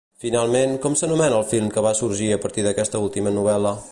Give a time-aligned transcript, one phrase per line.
[0.21, 3.79] Finalment, com s'anomena el film que va sorgir a partir d'aquesta última novel·la?